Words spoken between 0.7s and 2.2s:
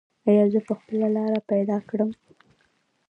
خپله لاره پیدا کړم؟